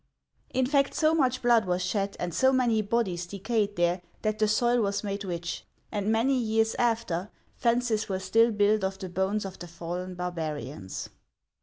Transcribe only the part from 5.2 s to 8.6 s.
rich; and many years after, fences were still